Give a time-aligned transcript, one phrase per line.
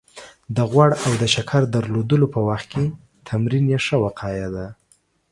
[0.55, 2.85] د غوړ او د شکر درلودلو په وخت کې
[3.29, 4.65] تمرین يې ښه وقايه ده